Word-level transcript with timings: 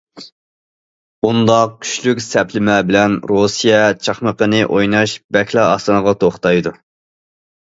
بۇنداق« 1.25 1.75
كۈچلۈك» 1.83 2.23
سەپلىمە 2.27 2.77
بىلەن 2.87 3.17
رۇسىيە 3.33 3.83
چاقمىقىنى 4.09 4.63
ئويناش 4.71 5.15
بەكلا 5.39 5.67
ئاسانغا 5.75 6.19
توختايدۇ. 6.25 6.75